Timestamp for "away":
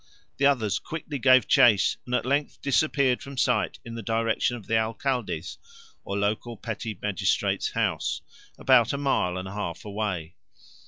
9.85-10.37